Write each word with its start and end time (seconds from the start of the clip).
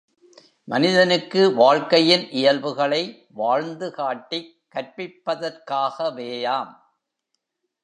மனிதனுக்கு 0.67 1.53
வாழ்க்கையின் 1.53 2.29
இயல்புகளை 2.31 3.01
வாழ்ந்து 3.31 3.91
காட்டிக் 3.91 4.51
கற்பிப்பதற்காகவேயாம்.! 4.75 6.73